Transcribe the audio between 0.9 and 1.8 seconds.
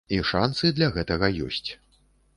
гэтага ёсць.